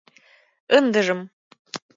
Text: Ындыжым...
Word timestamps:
Ындыжым... 0.77 1.19